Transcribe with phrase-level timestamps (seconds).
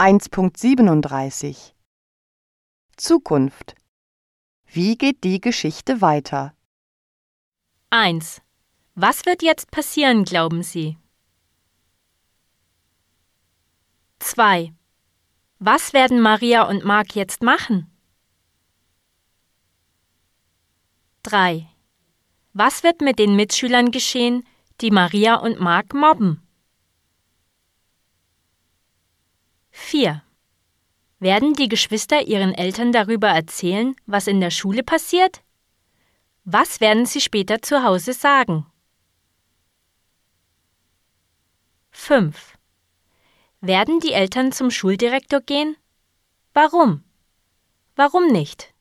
[0.00, 1.72] 1.37
[2.96, 3.74] Zukunft
[4.64, 6.54] Wie geht die Geschichte weiter?
[7.90, 8.40] 1.
[8.94, 10.96] Was wird jetzt passieren, glauben Sie?
[14.20, 14.72] 2.
[15.58, 17.90] Was werden Maria und Mark jetzt machen?
[21.24, 21.68] 3.
[22.52, 24.46] Was wird mit den Mitschülern geschehen,
[24.80, 26.47] die Maria und Mark mobben?
[29.88, 30.22] 4.
[31.18, 35.40] Werden die Geschwister ihren Eltern darüber erzählen, was in der Schule passiert?
[36.44, 38.66] Was werden sie später zu Hause sagen?
[41.90, 42.58] 5.
[43.62, 45.74] Werden die Eltern zum Schuldirektor gehen?
[46.52, 47.02] Warum?
[47.96, 48.74] Warum nicht?